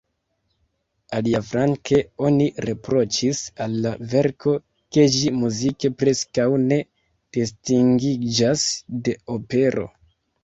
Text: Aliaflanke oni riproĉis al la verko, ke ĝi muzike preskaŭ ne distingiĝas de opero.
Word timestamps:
Aliaflanke 1.15 1.97
oni 2.29 2.45
riproĉis 2.65 3.41
al 3.65 3.75
la 3.83 3.91
verko, 4.13 4.53
ke 4.97 5.05
ĝi 5.15 5.33
muzike 5.41 5.91
preskaŭ 5.99 6.47
ne 6.63 6.79
distingiĝas 7.39 8.65
de 9.09 9.15
opero. 9.37 9.85